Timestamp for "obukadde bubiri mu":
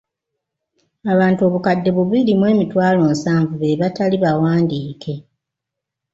1.47-2.45